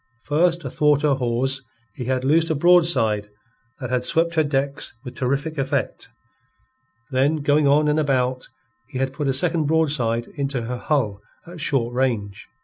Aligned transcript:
First 0.25 0.65
athwart 0.65 1.03
her 1.03 1.13
hawse 1.13 1.61
he 1.93 2.05
had 2.05 2.25
loosed 2.25 2.49
a 2.49 2.55
broadside 2.55 3.29
that 3.79 3.91
had 3.91 4.03
swept 4.03 4.33
her 4.33 4.43
decks 4.43 4.95
with 5.03 5.13
terrific 5.15 5.59
effect, 5.59 6.09
then 7.11 7.35
going 7.43 7.67
on 7.67 7.87
and 7.87 7.99
about, 7.99 8.49
he 8.87 8.97
had 8.97 9.13
put 9.13 9.27
a 9.27 9.31
second 9.33 9.65
broadside 9.67 10.25
into 10.33 10.63
her 10.63 10.77
hull 10.77 11.21
at 11.45 11.61
short 11.61 11.93
range. 11.93 12.47